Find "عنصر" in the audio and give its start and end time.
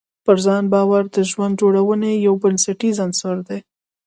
3.05-3.35